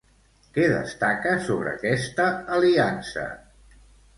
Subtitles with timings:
[0.53, 3.29] Què destaca sobre aquesta aliança?